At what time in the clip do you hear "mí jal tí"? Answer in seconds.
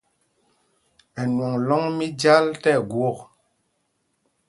1.97-2.69